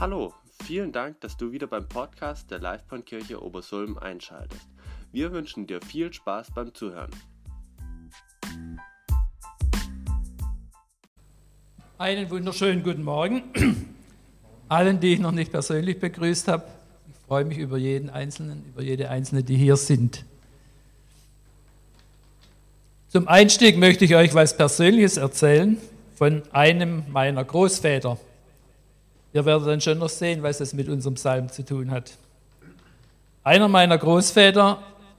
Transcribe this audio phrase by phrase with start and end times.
[0.00, 0.32] Hallo,
[0.62, 4.68] vielen Dank, dass du wieder beim Podcast der Livebahnkirche Obersulm einschaltest.
[5.10, 7.10] Wir wünschen dir viel Spaß beim Zuhören.
[11.98, 13.42] Einen wunderschönen guten Morgen
[14.68, 16.62] allen, die ich noch nicht persönlich begrüßt habe.
[17.10, 20.24] Ich freue mich über jeden Einzelnen, über jede Einzelne, die hier sind.
[23.08, 25.76] Zum Einstieg möchte ich euch was Persönliches erzählen
[26.14, 28.16] von einem meiner Großväter.
[29.32, 32.12] Ihr werdet dann schon noch sehen, was es mit unserem Psalm zu tun hat.
[33.44, 34.78] Einer meiner Großväter,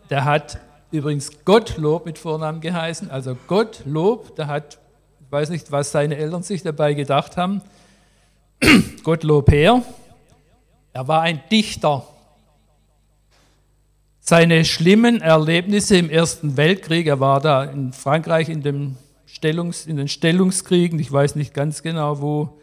[0.09, 0.59] der hat
[0.91, 4.79] übrigens Gottlob mit Vornamen geheißen, also Gottlob, der hat
[5.29, 7.61] ich weiß nicht, was seine Eltern sich dabei gedacht haben.
[9.03, 9.83] Gottlob her.
[10.91, 12.03] Er war ein Dichter.
[14.19, 18.97] Seine schlimmen Erlebnisse im Ersten Weltkrieg, er war da in Frankreich in,
[19.27, 22.58] Stellungs-, in den Stellungskriegen, ich weiß nicht ganz genau wo,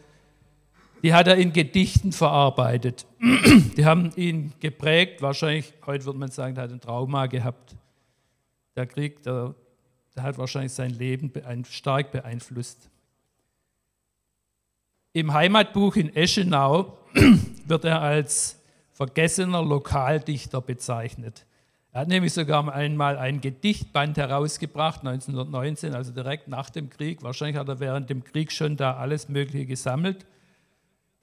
[1.03, 3.05] die hat er in Gedichten verarbeitet.
[3.77, 7.75] Die haben ihn geprägt, wahrscheinlich, heute würde man sagen, er hat ein Trauma gehabt.
[8.75, 9.53] Der Krieg, der
[10.17, 11.31] der hat wahrscheinlich sein Leben
[11.69, 12.89] stark beeinflusst.
[15.13, 16.97] Im Heimatbuch in Eschenau
[17.67, 18.59] wird er als
[18.93, 21.45] vergessener Lokaldichter bezeichnet.
[21.91, 27.21] Er hat nämlich sogar einmal ein Gedichtband herausgebracht, 1919, also direkt nach dem Krieg.
[27.21, 30.25] Wahrscheinlich hat er während dem Krieg schon da alles Mögliche gesammelt.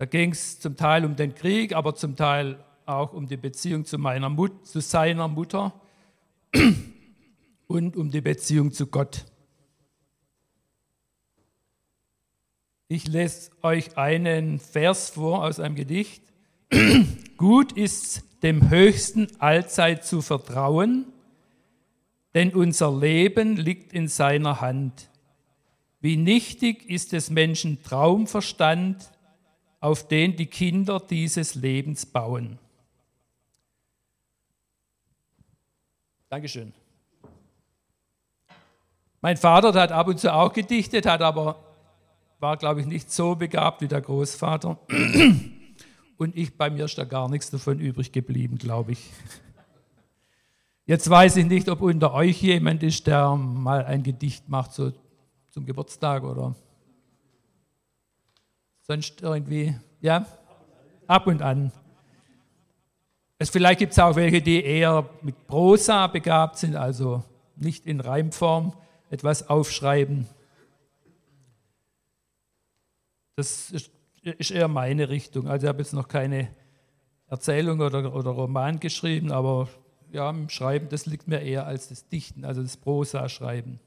[0.05, 3.87] Da ging es zum Teil um den Krieg, aber zum Teil auch um die Beziehung
[3.87, 5.73] zu, meiner Mut, zu seiner Mutter
[7.69, 9.25] und um die Beziehung zu Gott.
[12.87, 16.23] Ich lese euch einen Vers vor aus einem Gedicht.
[17.39, 21.07] Gut ist dem Höchsten allzeit zu vertrauen,
[22.35, 25.09] denn unser Leben liegt in seiner Hand.
[26.03, 29.14] Wie nichtig ist des Menschen Traumverstand,
[29.85, 32.59] auf den die Kinder dieses Lebens bauen.
[36.31, 36.73] Dankeschön.
[39.21, 41.63] Mein Vater hat ab und zu auch gedichtet, hat aber,
[42.41, 44.79] war glaube ich nicht so begabt wie der Großvater.
[46.17, 49.11] Und ich, bei mir ist da gar nichts davon übrig geblieben, glaube ich.
[50.87, 54.93] Jetzt weiß ich nicht, ob unter euch jemand ist, der mal ein Gedicht macht, so
[55.51, 56.55] zum Geburtstag oder
[58.87, 60.27] sonst irgendwie, ja,
[61.07, 61.73] ab und an.
[63.39, 67.25] Es, vielleicht gibt es auch welche, die eher mit Prosa begabt sind, also
[67.57, 68.75] nicht in Reimform
[69.11, 70.27] etwas aufschreiben.
[73.37, 73.91] Das ist,
[74.23, 75.49] ist eher meine Richtung.
[75.49, 76.49] Also ich habe jetzt noch keine
[77.27, 79.69] Erzählung oder, oder Roman geschrieben, aber
[80.13, 83.81] ja, im Schreiben, das liegt mir eher als das Dichten, also das Prosa-Schreiben.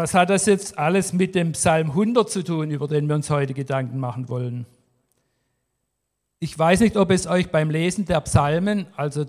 [0.00, 3.28] Was hat das jetzt alles mit dem Psalm 100 zu tun, über den wir uns
[3.28, 4.64] heute Gedanken machen wollen?
[6.38, 9.26] Ich weiß nicht, ob es euch beim Lesen der Psalmen, also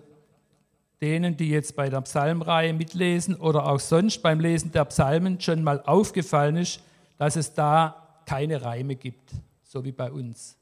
[1.01, 5.61] denen, die jetzt bei der Psalmreihe mitlesen oder auch sonst beim Lesen der Psalmen schon
[5.61, 6.81] mal aufgefallen ist,
[7.17, 9.33] dass es da keine Reime gibt,
[9.63, 10.57] so wie bei uns.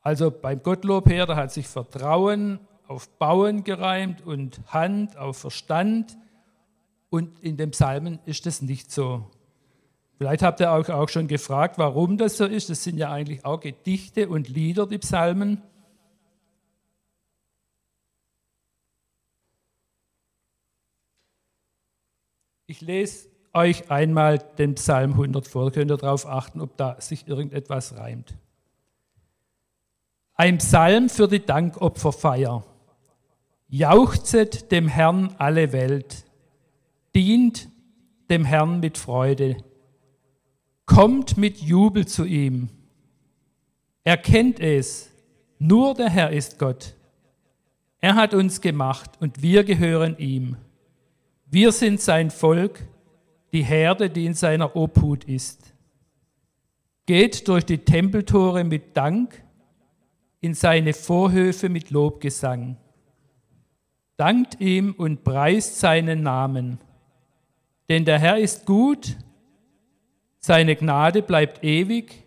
[0.00, 6.16] Also beim Gottlob her, da hat sich Vertrauen auf Bauen gereimt und Hand auf Verstand.
[7.12, 9.30] Und in den Psalmen ist das nicht so.
[10.16, 12.70] Vielleicht habt ihr auch, auch schon gefragt, warum das so ist.
[12.70, 15.60] Das sind ja eigentlich auch Gedichte und Lieder, die Psalmen.
[22.64, 27.28] Ich lese euch einmal den Psalm 100 vor, könnt ihr darauf achten, ob da sich
[27.28, 28.38] irgendetwas reimt.
[30.32, 32.64] Ein Psalm für die Dankopferfeier.
[33.68, 36.24] Jauchzet dem Herrn alle Welt,
[37.14, 37.68] dient
[38.30, 39.56] dem Herrn mit Freude,
[40.86, 42.68] kommt mit Jubel zu ihm.
[44.04, 45.10] Erkennt es,
[45.58, 46.94] nur der Herr ist Gott.
[48.00, 50.56] Er hat uns gemacht und wir gehören ihm.
[51.46, 52.82] Wir sind sein Volk,
[53.52, 55.74] die Herde, die in seiner Obhut ist.
[57.06, 59.42] Geht durch die Tempeltore mit Dank,
[60.40, 62.76] in seine Vorhöfe mit Lobgesang.
[64.16, 66.78] Dankt ihm und preist seinen Namen.
[67.92, 69.18] Denn der Herr ist gut,
[70.38, 72.24] seine Gnade bleibt ewig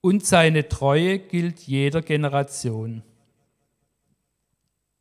[0.00, 3.02] und seine Treue gilt jeder Generation.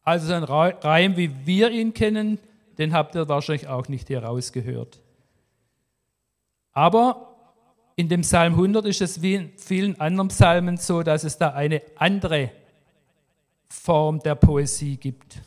[0.04, 2.38] Also ein Reim, wie wir ihn kennen,
[2.78, 5.00] den habt ihr wahrscheinlich auch nicht herausgehört.
[6.74, 7.34] Aber
[7.96, 11.54] in dem Psalm 100 ist es wie in vielen anderen Psalmen so, dass es da
[11.54, 12.52] eine andere
[13.70, 15.47] Form der Poesie gibt.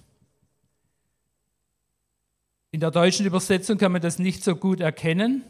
[2.72, 5.44] In der deutschen Übersetzung kann man das nicht so gut erkennen.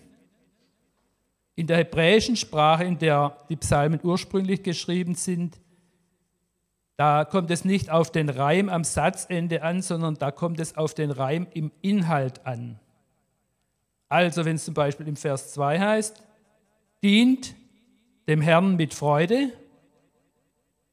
[1.55, 5.61] In der hebräischen Sprache, in der die Psalmen ursprünglich geschrieben sind,
[6.97, 10.95] da kommt es nicht auf den Reim am Satzende an, sondern da kommt es auf
[10.95, 12.79] den Reim im Inhalt an.
[14.09, 16.23] Also wenn es zum Beispiel im Vers 2 heißt,
[17.03, 17.55] dient
[18.29, 19.53] dem Herrn mit Freude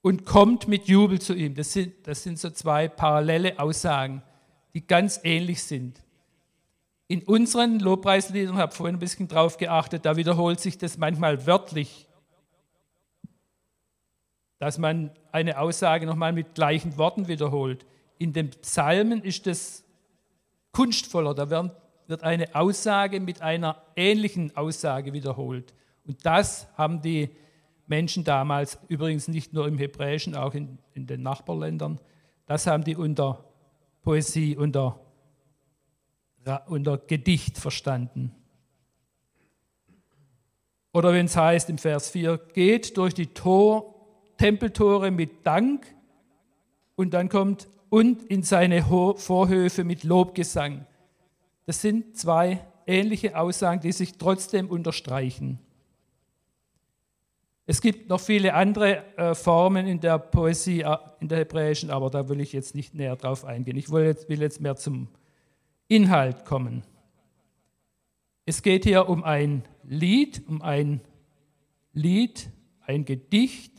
[0.01, 1.55] und kommt mit Jubel zu ihm.
[1.55, 4.21] Das sind, das sind so zwei parallele Aussagen,
[4.73, 6.01] die ganz ähnlich sind.
[7.07, 11.45] In unseren Lobpreisliedern, ich habe vorhin ein bisschen drauf geachtet, da wiederholt sich das manchmal
[11.45, 12.07] wörtlich
[14.59, 17.85] dass man eine Aussage nochmal mit gleichen Worten wiederholt.
[18.17, 19.83] In den Psalmen ist das
[20.71, 21.49] kunstvoller, da
[22.07, 25.73] wird eine Aussage mit einer ähnlichen Aussage wiederholt.
[26.05, 27.29] Und das haben die
[27.85, 31.99] Menschen damals, übrigens nicht nur im Hebräischen, auch in, in den Nachbarländern,
[32.47, 33.43] das haben die unter
[34.03, 34.99] Poesie, unter,
[36.67, 38.31] unter Gedicht verstanden.
[40.93, 43.93] Oder wenn es heißt im Vers 4, geht durch die Tor,
[44.37, 45.85] Tempeltore mit Dank
[46.95, 50.85] und dann kommt und in seine Vorhöfe mit Lobgesang.
[51.65, 55.59] Das sind zwei ähnliche Aussagen, die sich trotzdem unterstreichen.
[57.69, 62.09] Es gibt noch viele andere äh, Formen in der Poesie, äh, in der hebräischen, aber
[62.09, 63.75] da will ich jetzt nicht näher drauf eingehen.
[63.75, 65.09] Ich will jetzt, will jetzt mehr zum
[65.87, 66.83] Inhalt kommen.
[68.45, 71.01] Es geht hier um ein Lied, um ein
[71.93, 72.49] Lied,
[72.81, 73.73] ein Gedicht,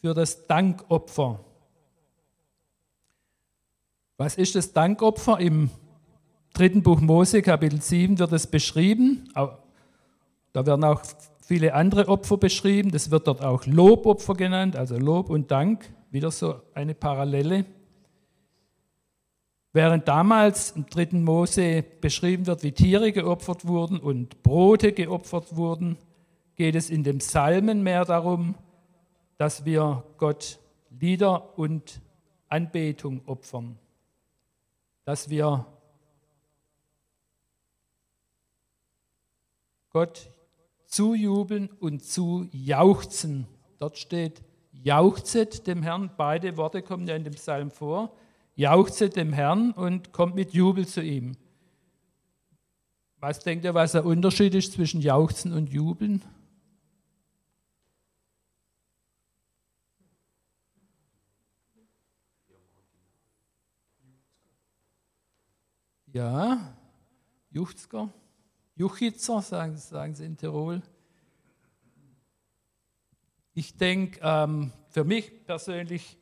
[0.00, 1.40] für das Dankopfer.
[4.18, 5.40] Was ist das Dankopfer?
[5.40, 5.70] Im
[6.52, 9.28] dritten Buch Mose, Kapitel 7, wird es beschrieben.
[9.34, 11.02] Da werden auch
[11.40, 12.90] viele andere Opfer beschrieben.
[12.90, 15.92] Das wird dort auch Lobopfer genannt, also Lob und Dank.
[16.10, 17.66] Wieder so eine Parallele.
[19.76, 25.98] Während damals im dritten Mose beschrieben wird, wie Tiere geopfert wurden und Brote geopfert wurden,
[26.54, 28.54] geht es in dem Psalmen mehr darum,
[29.36, 32.00] dass wir Gott Lieder und
[32.48, 33.78] Anbetung opfern,
[35.04, 35.66] dass wir
[39.90, 40.30] Gott
[40.86, 43.46] zujubeln und zujauchzen.
[43.78, 48.16] Dort steht, jauchzet dem Herrn, beide Worte kommen ja in dem Psalm vor,
[48.56, 51.36] jauchzet dem Herrn und kommt mit Jubel zu ihm.
[53.18, 56.22] Was denkt ihr, was der Unterschied ist zwischen Jauchzen und Jubeln?
[66.12, 66.74] Ja,
[67.50, 68.10] Juchzger,
[68.74, 70.82] Juchitzer, sagen, sagen sie in Tirol.
[73.52, 76.16] Ich denke, ähm, für mich persönlich,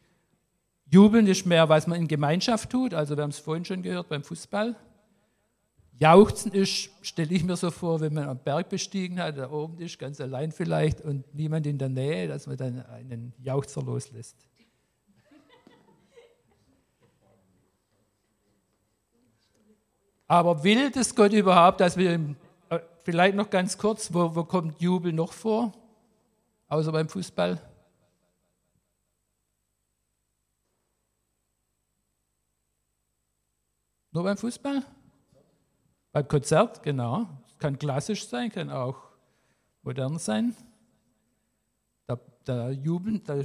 [0.87, 2.95] Jubeln ist mehr, was man in Gemeinschaft tut.
[2.95, 4.77] Also wir haben es vorhin schon gehört beim Fußball.
[5.99, 9.79] Jauchzen ist, stelle ich mir so vor, wenn man am Berg bestiegen hat, da oben
[9.79, 14.37] ist, ganz allein vielleicht und niemand in der Nähe, dass man dann einen Jauchzer loslässt.
[20.27, 22.19] Aber will das Gott überhaupt, dass wir,
[22.71, 25.73] äh, vielleicht noch ganz kurz, wo, wo kommt Jubel noch vor?
[26.69, 27.61] Außer beim Fußball?
[34.15, 34.81] Nur beim Fußball?
[36.13, 37.27] Beim Konzert, genau.
[37.59, 38.97] Kann klassisch sein, kann auch
[39.83, 40.55] modern sein.
[42.07, 43.43] Da, da jubeln, da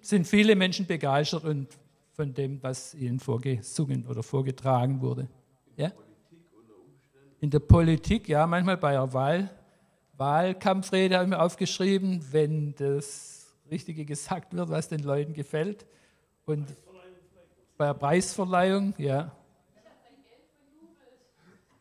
[0.00, 1.76] sind viele Menschen begeistert und
[2.12, 5.28] von dem, was ihnen vorgesungen oder vorgetragen wurde.
[5.76, 5.90] Ja?
[7.40, 9.50] In der Politik, ja, manchmal bei der Wahl,
[10.16, 15.84] Wahlkampfrede habe ich mir aufgeschrieben, wenn das Richtige gesagt wird, was den Leuten gefällt.
[16.44, 16.76] Und
[17.80, 19.34] bei der Preisverleihung, ja.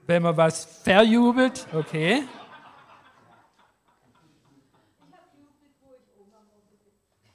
[0.08, 2.24] Wenn man was verjubelt, okay.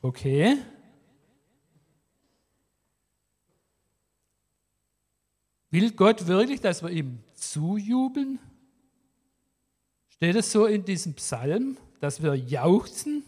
[0.00, 0.56] Okay.
[5.70, 8.38] Will Gott wirklich, dass wir ihm zujubeln?
[10.08, 13.24] Steht es so in diesem Psalm, dass wir jauchzen?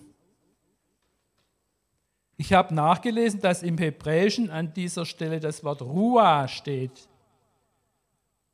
[2.36, 7.08] Ich habe nachgelesen, dass im Hebräischen an dieser Stelle das Wort Ruah steht.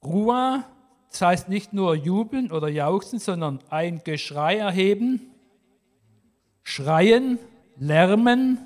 [0.04, 0.64] Ruah,
[1.10, 5.20] das heißt nicht nur jubeln oder jauchzen, sondern ein Geschrei erheben,
[6.62, 7.38] schreien,
[7.76, 8.58] lärmen,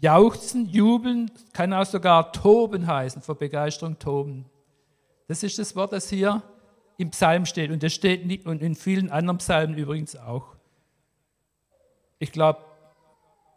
[0.00, 4.44] Jauchzen, jubeln, kann auch sogar toben heißen, vor Begeisterung toben.
[5.26, 6.42] Das ist das Wort, das hier
[6.98, 10.54] im Psalm steht und das steht in vielen anderen Psalmen übrigens auch.
[12.20, 12.60] Ich glaube,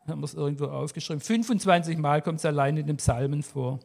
[0.08, 3.80] haben wir es irgendwo aufgeschrieben, 25 Mal kommt es allein in den Psalmen vor.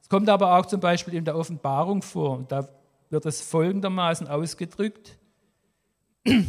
[0.00, 2.44] Es kommt aber auch zum Beispiel in der Offenbarung vor.
[2.48, 2.68] Da
[3.08, 5.18] wird es folgendermaßen ausgedrückt.
[6.24, 6.44] Ich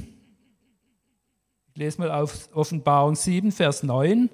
[1.75, 4.29] lese mal auf Offenbarung 7, Vers 9.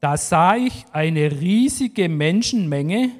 [0.00, 3.10] Da sah ich eine riesige Menschenmenge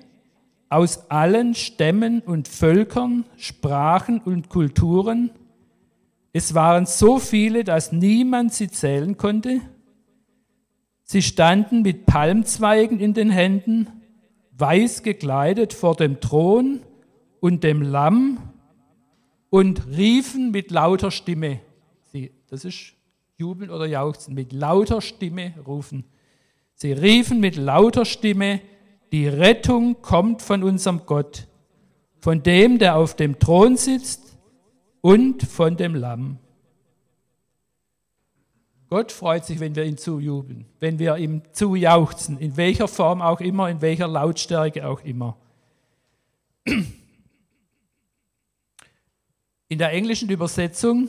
[0.68, 5.30] aus allen Stämmen und Völkern, Sprachen und Kulturen.
[6.32, 9.60] Es waren so viele, dass niemand sie zählen konnte.
[11.04, 13.88] Sie standen mit Palmzweigen in den Händen,
[14.52, 16.80] weiß gekleidet vor dem Thron
[17.40, 18.38] und dem Lamm
[19.50, 21.60] und riefen mit lauter Stimme.
[22.10, 22.94] Sie, das ist
[23.36, 24.34] Jubeln oder Jauchzen.
[24.34, 26.04] Mit lauter Stimme rufen.
[26.74, 28.60] Sie riefen mit lauter Stimme,
[29.12, 31.46] die Rettung kommt von unserem Gott,
[32.18, 34.36] von dem, der auf dem Thron sitzt
[35.00, 36.38] und von dem Lamm.
[38.94, 43.40] Gott freut sich, wenn wir ihn zujubeln, wenn wir ihm zujauchzen, in welcher Form auch
[43.40, 45.36] immer, in welcher Lautstärke auch immer.
[46.64, 46.92] In
[49.78, 51.08] der englischen Übersetzung,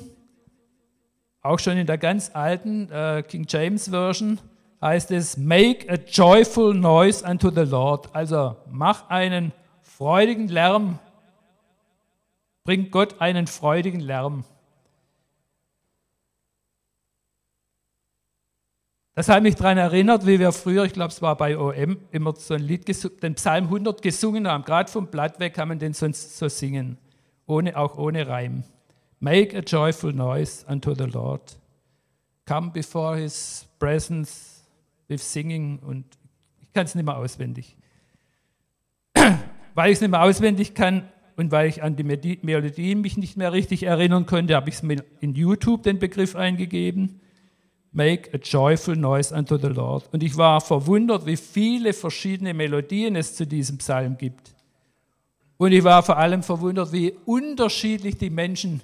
[1.44, 4.40] auch schon in der ganz alten äh, King James Version,
[4.82, 8.10] heißt es, make a joyful noise unto the Lord.
[8.16, 9.52] Also mach einen
[9.84, 10.98] freudigen Lärm,
[12.64, 14.44] bring Gott einen freudigen Lärm.
[19.16, 22.36] Das hat mich daran erinnert, wie wir früher, ich glaube es war bei OM, immer
[22.36, 22.86] so ein Lied,
[23.24, 24.66] den Psalm 100 gesungen haben.
[24.66, 26.98] Gerade vom Blatt weg kann man den sonst so singen,
[27.46, 28.66] ohne, auch ohne Reim.
[29.22, 31.58] Make a joyful noise unto the Lord.
[32.46, 34.66] Come before his presence
[35.08, 36.06] with singing und
[36.62, 37.78] ich kann es nicht mehr auswendig.
[39.76, 41.08] weil ich es nicht mehr auswendig kann
[41.38, 44.84] und weil ich an die Melodie mich nicht mehr richtig erinnern konnte, habe ich es
[44.84, 47.22] mir in YouTube den Begriff eingegeben.
[47.96, 50.08] Make a joyful noise unto the Lord.
[50.12, 54.54] Und ich war verwundert, wie viele verschiedene Melodien es zu diesem Psalm gibt.
[55.58, 58.82] Und ich war vor allem verwundert, wie unterschiedlich die Menschen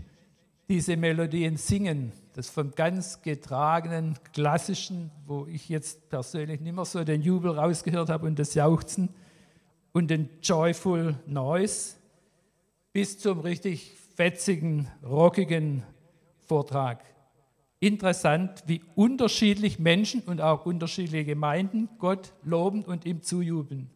[0.67, 7.03] diese Melodien singen das vom ganz getragenen, klassischen, wo ich jetzt persönlich nicht mehr so
[7.03, 9.09] den Jubel rausgehört habe und das Jauchzen
[9.91, 11.95] und den Joyful Noise
[12.93, 15.83] bis zum richtig fetzigen, rockigen
[16.47, 17.03] Vortrag.
[17.83, 23.89] Interessant, wie unterschiedlich Menschen und auch unterschiedliche Gemeinden Gott loben und ihm zujubeln.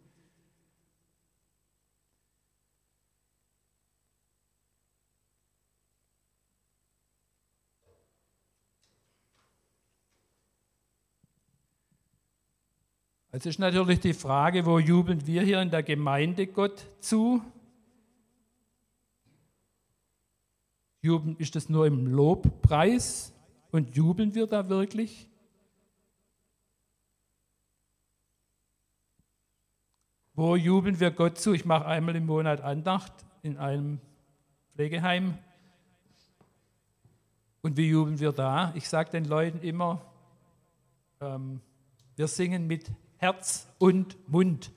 [13.31, 17.43] Es ist natürlich die Frage, wo jubeln wir hier in der Gemeinde Gott zu?
[21.03, 23.34] Jubeln, ist das nur im Lobpreis
[23.75, 25.27] und jubeln wir da wirklich?
[30.33, 31.51] Wo jubeln wir Gott zu?
[31.51, 33.99] Ich mache einmal im Monat Andacht in einem
[34.73, 35.37] Pflegeheim.
[37.61, 38.71] Und wie jubeln wir da?
[38.75, 40.01] Ich sage den Leuten immer,
[41.19, 41.59] ähm,
[42.15, 44.71] wir singen mit Herz und Mund.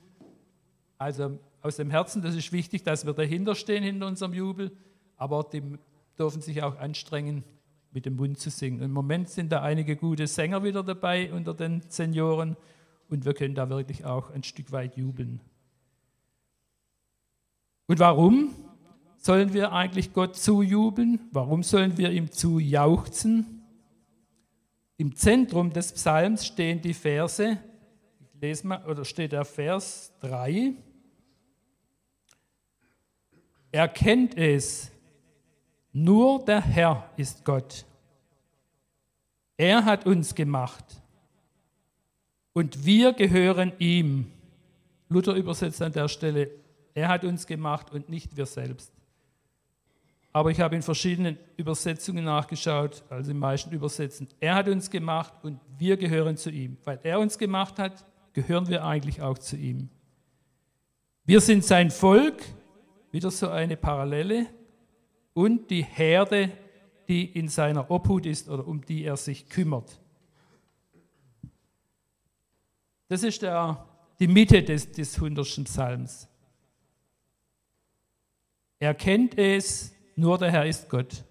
[0.97, 4.75] Also aus dem Herzen, das ist wichtig, dass wir dahinter stehen, hinter unserem Jubel,
[5.15, 5.77] aber die
[6.17, 7.45] dürfen sich auch anstrengen,
[7.91, 8.81] mit dem Mund zu singen.
[8.81, 12.55] Im Moment sind da einige gute Sänger wieder dabei unter den Senioren
[13.09, 15.41] und wir können da wirklich auch ein Stück weit jubeln.
[17.87, 18.53] Und warum
[19.17, 21.19] sollen wir eigentlich Gott zujubeln?
[21.31, 23.63] Warum sollen wir ihm zujauchzen?
[24.97, 27.57] Im Zentrum des Psalms stehen die Verse
[28.41, 30.73] lesen wir, oder steht der Vers 3.
[33.71, 34.91] Erkennt es,
[35.93, 37.85] nur der Herr ist Gott.
[39.57, 40.85] Er hat uns gemacht
[42.53, 44.31] und wir gehören ihm.
[45.09, 46.49] Luther übersetzt an der Stelle,
[46.93, 48.93] er hat uns gemacht und nicht wir selbst.
[50.31, 54.27] Aber ich habe in verschiedenen Übersetzungen nachgeschaut, also in meisten Übersetzen.
[54.39, 56.77] Er hat uns gemacht und wir gehören zu ihm.
[56.83, 59.89] Weil er uns gemacht hat, gehören wir eigentlich auch zu ihm.
[61.25, 62.43] Wir sind sein Volk,
[63.11, 64.45] wieder so eine Parallele,
[65.33, 66.51] und die Herde,
[67.07, 69.99] die in seiner Obhut ist oder um die er sich kümmert.
[73.07, 73.85] Das ist der,
[74.19, 75.45] die Mitte des, des 100.
[75.63, 76.27] Psalms.
[78.77, 81.23] Er kennt es, nur der Herr ist Gott.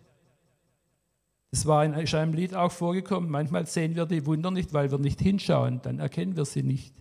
[1.51, 3.31] Das war in einem Lied auch vorgekommen.
[3.31, 5.81] Manchmal sehen wir die Wunder nicht, weil wir nicht hinschauen.
[5.83, 6.95] Dann erkennen wir sie nicht.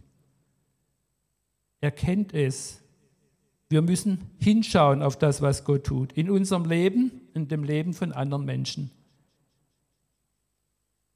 [1.82, 2.82] Er kennt es.
[3.70, 6.14] Wir müssen hinschauen auf das, was Gott tut.
[6.14, 8.92] In unserem Leben, in dem Leben von anderen Menschen.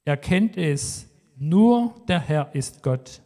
[0.04, 1.08] Er kennt es.
[1.36, 3.22] Nur der Herr ist Gott.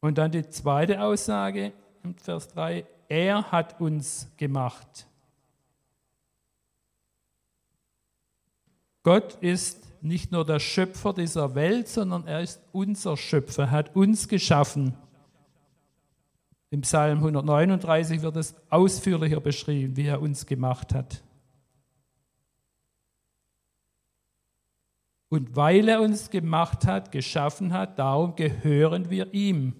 [0.00, 1.72] Und dann die zweite Aussage
[2.02, 2.86] im Vers 3.
[3.08, 5.06] Er hat uns gemacht.
[9.02, 13.96] Gott ist nicht nur der Schöpfer dieser Welt, sondern er ist unser Schöpfer, er hat
[13.96, 14.94] uns geschaffen.
[16.70, 21.22] Im Psalm 139 wird es ausführlicher beschrieben, wie er uns gemacht hat.
[25.28, 29.74] Und weil er uns gemacht hat, geschaffen hat, darum gehören wir ihm.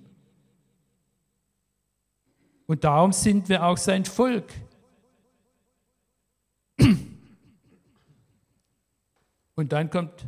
[2.66, 4.52] Und darum sind wir auch sein Volk.
[9.56, 10.26] Und dann kommt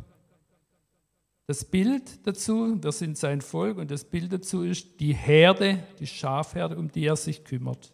[1.45, 6.07] das Bild dazu, wir sind sein Volk und das Bild dazu ist die Herde, die
[6.07, 7.91] Schafherde, um die er sich kümmert.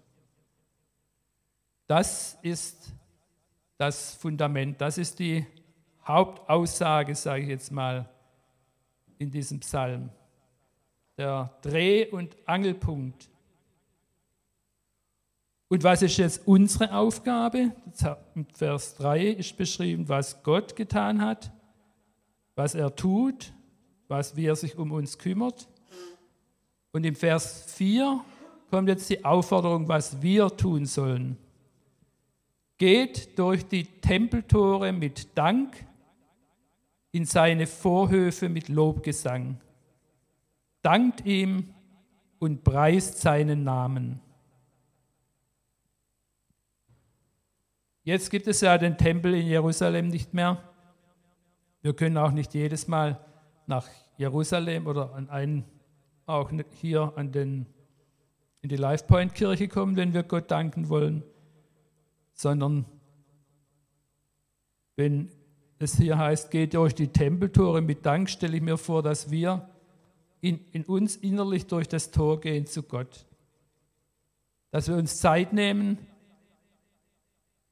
[1.88, 2.94] Das ist
[3.78, 5.48] das Fundament, das ist die
[6.06, 8.08] Hauptaussage, sage ich jetzt mal,
[9.18, 10.10] in diesem Psalm.
[11.18, 13.30] Der Dreh- und Angelpunkt.
[15.68, 17.72] Und was ist jetzt unsere Aufgabe?
[18.54, 21.52] Vers 3 ist beschrieben, was Gott getan hat
[22.60, 23.54] was er tut,
[24.10, 25.70] was, wie er sich um uns kümmert.
[26.92, 28.20] Und im Vers 4
[28.70, 31.38] kommt jetzt die Aufforderung, was wir tun sollen.
[32.78, 35.86] Geht durch die Tempeltore mit Dank,
[37.14, 39.58] in seine Vorhöfe mit Lobgesang.
[40.82, 41.74] Dankt ihm
[42.40, 44.20] und preist seinen Namen.
[48.04, 50.69] Jetzt gibt es ja den Tempel in Jerusalem nicht mehr.
[51.82, 53.24] Wir können auch nicht jedes Mal
[53.66, 55.64] nach Jerusalem oder an einen,
[56.26, 57.66] auch hier an den,
[58.62, 61.24] in die LifePoint-Kirche kommen, wenn wir Gott danken wollen,
[62.34, 62.86] sondern
[64.98, 65.30] wenn
[65.80, 69.70] es hier heißt, geht durch die Tempeltore mit Dank, stelle ich mir vor, dass wir
[70.42, 73.26] in, in uns innerlich durch das Tor gehen zu Gott.
[74.72, 75.98] Dass wir uns Zeit nehmen,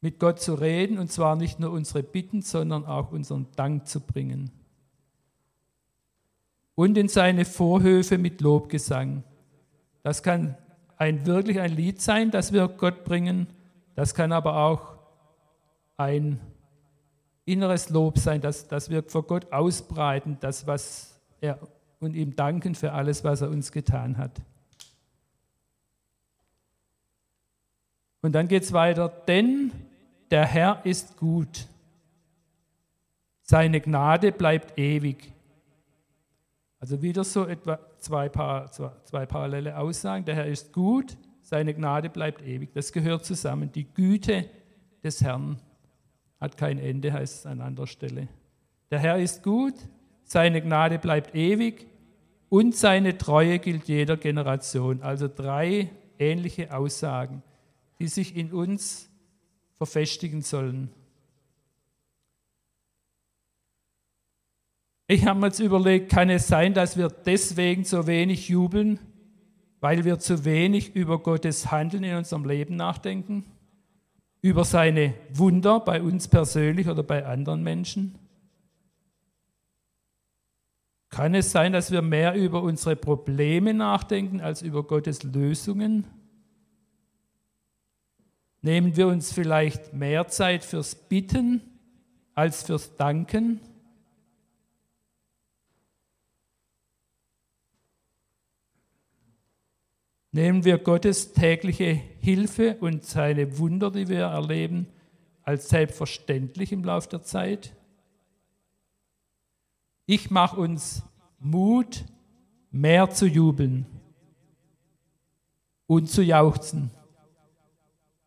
[0.07, 3.99] mit Gott zu reden und zwar nicht nur unsere Bitten, sondern auch unseren Dank zu
[3.99, 4.51] bringen.
[6.75, 9.25] Und in seine Vorhöfe mit Lobgesang.
[10.03, 10.55] Das kann
[10.95, 13.47] ein, wirklich ein Lied sein, das wir Gott bringen.
[13.95, 14.95] Das kann aber auch
[15.97, 16.39] ein
[17.43, 21.59] inneres Lob sein, das, das wir vor Gott ausbreiten, das, was er
[21.99, 24.39] und ihm danken für alles, was er uns getan hat.
[28.21, 29.73] Und dann geht es weiter, denn
[30.31, 31.67] der Herr ist gut.
[33.41, 35.31] Seine Gnade bleibt ewig.
[36.79, 40.25] Also wieder so etwa zwei, Paar, zwei parallele Aussagen.
[40.25, 42.73] Der Herr ist gut, seine Gnade bleibt ewig.
[42.73, 43.71] Das gehört zusammen.
[43.71, 44.49] Die Güte
[45.03, 45.59] des Herrn
[46.39, 48.27] hat kein Ende, heißt es an anderer Stelle.
[48.91, 49.73] Der Herr ist gut,
[50.23, 51.87] seine Gnade bleibt ewig
[52.49, 55.01] und seine Treue gilt jeder Generation.
[55.01, 57.43] Also drei ähnliche Aussagen,
[57.99, 59.09] die sich in uns
[59.77, 60.89] verfestigen sollen.
[65.07, 68.99] Ich habe mir jetzt überlegt, kann es sein, dass wir deswegen so wenig jubeln,
[69.79, 73.45] weil wir zu wenig über Gottes Handeln in unserem Leben nachdenken?
[74.41, 78.19] Über seine Wunder bei uns persönlich oder bei anderen Menschen?
[81.09, 86.05] Kann es sein, dass wir mehr über unsere Probleme nachdenken als über Gottes Lösungen?
[88.67, 91.61] Nehmen wir uns vielleicht mehr Zeit fürs Bitten
[92.33, 93.61] als fürs Danken?
[100.33, 104.87] Nehmen wir Gottes tägliche Hilfe und seine Wunder, die wir erleben,
[105.43, 107.73] als selbstverständlich im Laufe der Zeit?
[110.05, 111.03] Ich mache uns
[111.39, 112.03] Mut,
[112.71, 113.85] mehr zu jubeln
[115.85, 116.91] und zu jauchzen.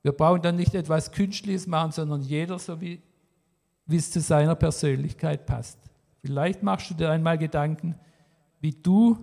[0.02, 3.02] Wir brauchen dann nicht etwas Künstliches machen, sondern jeder so, wie,
[3.86, 5.78] wie es zu seiner Persönlichkeit passt.
[6.18, 7.94] Vielleicht machst du dir einmal Gedanken,
[8.60, 9.18] wie du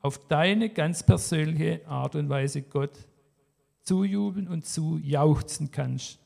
[0.00, 3.06] auf deine ganz persönliche Art und Weise Gott
[3.82, 6.18] zujubeln und zujauchzen kannst.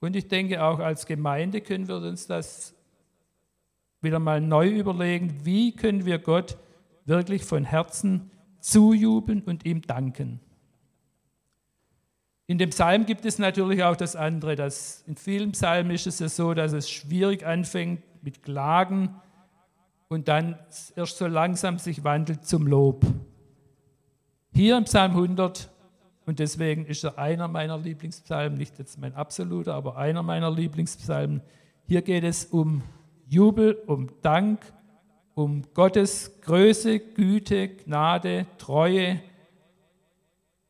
[0.00, 2.74] Und ich denke, auch als Gemeinde können wir uns das
[4.00, 6.58] wieder mal neu überlegen, wie können wir Gott
[7.04, 10.40] wirklich von Herzen zujubeln und ihm danken.
[12.46, 14.56] In dem Psalm gibt es natürlich auch das andere.
[14.56, 19.14] Dass in vielen Psalmen ist es ja so, dass es schwierig anfängt mit Klagen
[20.08, 20.58] und dann
[20.96, 23.04] erst so langsam sich wandelt zum Lob.
[24.52, 25.70] Hier im Psalm 100,
[26.26, 31.40] und deswegen ist er einer meiner Lieblingspsalmen, nicht jetzt mein absoluter, aber einer meiner Lieblingspsalmen,
[31.84, 32.82] hier geht es um
[33.26, 34.60] Jubel, um Dank
[35.34, 39.20] um Gottes Größe, Güte, Gnade, Treue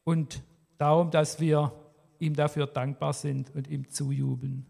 [0.05, 0.43] und
[0.79, 1.73] darum, dass wir
[2.19, 4.67] ihm dafür dankbar sind und ihm zujubeln.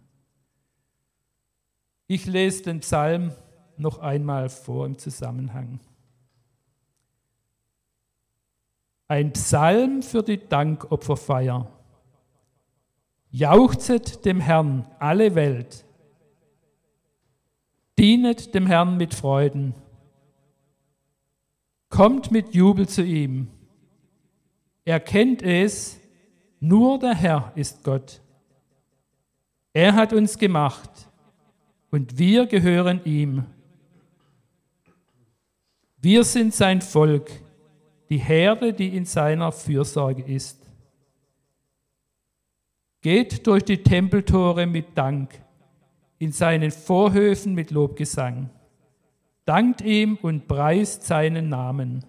[2.07, 3.33] Ich lese den Psalm
[3.77, 5.81] noch einmal vor im Zusammenhang.
[9.09, 11.71] Ein Psalm für die Dankopferfeier.
[13.31, 15.85] Jauchzet dem Herrn alle Welt.
[17.99, 19.75] Dienet dem Herrn mit Freuden.
[21.89, 23.49] Kommt mit Jubel zu ihm.
[24.85, 26.01] Erkennt es,
[26.59, 28.21] nur der Herr ist Gott.
[29.73, 30.91] Er hat uns gemacht
[31.91, 33.45] und wir gehören ihm.
[35.99, 37.31] Wir sind sein Volk,
[38.09, 40.59] die Herde, die in seiner Fürsorge ist.
[43.01, 45.31] Geht durch die Tempeltore mit Dank,
[46.23, 48.49] in seinen Vorhöfen mit Lobgesang.
[49.45, 52.05] Dankt ihm und preist seinen Namen.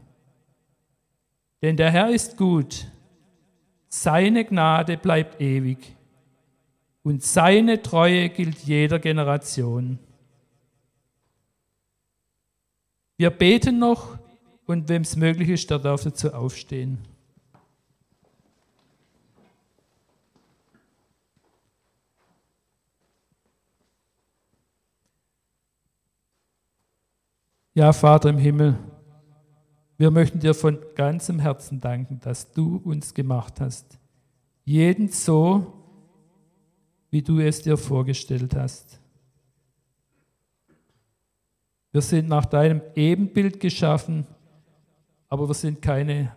[1.64, 2.92] Denn der Herr ist gut,
[3.90, 5.96] seine Gnade bleibt ewig
[7.02, 9.98] und seine Treue gilt jeder Generation.
[13.18, 14.20] Wir beten noch
[14.68, 17.00] und wem es möglich ist, der darf dazu aufstehen.
[27.76, 28.78] Ja, Vater im Himmel,
[29.98, 33.98] wir möchten dir von ganzem Herzen danken, dass du uns gemacht hast.
[34.64, 35.74] Jeden so,
[37.10, 39.00] wie du es dir vorgestellt hast.
[41.92, 44.28] Wir sind nach deinem Ebenbild geschaffen,
[45.28, 46.36] aber wir sind keine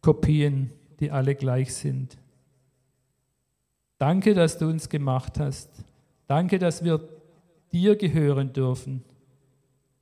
[0.00, 2.16] Kopien, die alle gleich sind.
[3.98, 5.68] Danke, dass du uns gemacht hast.
[6.26, 7.06] Danke, dass wir
[7.70, 9.04] dir gehören dürfen.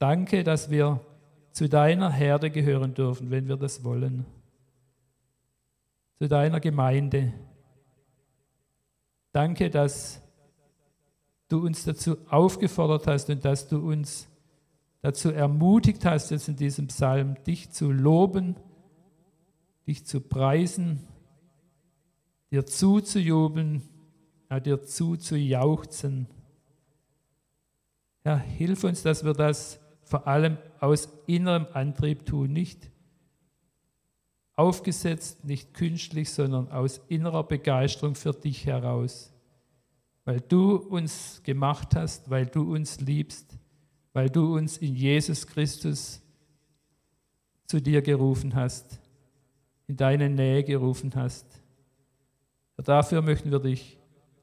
[0.00, 1.04] Danke, dass wir
[1.52, 4.24] zu deiner Herde gehören dürfen, wenn wir das wollen.
[6.18, 7.34] Zu deiner Gemeinde.
[9.30, 10.22] Danke, dass
[11.48, 14.26] du uns dazu aufgefordert hast und dass du uns
[15.02, 18.56] dazu ermutigt hast, jetzt in diesem Psalm, dich zu loben,
[19.86, 21.06] dich zu preisen,
[22.50, 23.82] dir zuzujubeln,
[24.50, 26.26] ja, dir zuzujauchzen.
[28.22, 29.79] Herr, hilf uns, dass wir das
[30.10, 32.90] vor allem aus innerem Antrieb tun, nicht
[34.56, 39.32] aufgesetzt, nicht künstlich, sondern aus innerer Begeisterung für dich heraus,
[40.24, 43.60] weil du uns gemacht hast, weil du uns liebst
[44.12, 46.22] weil du uns in Jesus Christus
[47.66, 49.00] zu dir gerufen hast,
[49.86, 51.46] in deine Nähe gerufen hast.
[52.76, 53.98] Dafür möchten wir dich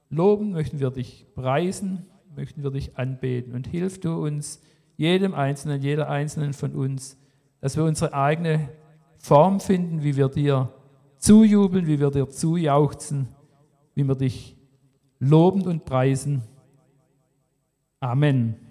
[0.09, 3.53] loben, möchten wir dich preisen, möchten wir dich anbeten.
[3.53, 4.61] Und hilf du uns,
[4.97, 7.17] jedem Einzelnen, jeder Einzelnen von uns,
[7.61, 8.69] dass wir unsere eigene
[9.17, 10.73] Form finden, wie wir dir
[11.17, 13.29] zujubeln, wie wir dir zujauchzen,
[13.95, 14.57] wie wir dich
[15.19, 16.43] loben und preisen.
[17.99, 18.66] Amen.